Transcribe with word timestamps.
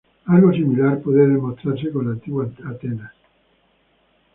Algo 0.25 0.51
similar 0.51 0.99
puede 0.99 1.27
demostrarse 1.27 1.91
con 1.91 2.05
la 2.05 2.13
antigua 2.13 2.49
Atenas. 2.65 3.11